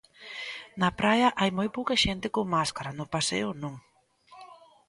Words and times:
Na 0.81 0.89
praia 0.99 1.29
hai 1.39 1.51
moi 1.57 1.69
pouca 1.75 2.01
xente 2.05 2.27
con 2.35 2.45
máscara, 2.55 2.91
no 2.97 3.05
paseo 3.13 3.49
non. 3.63 3.73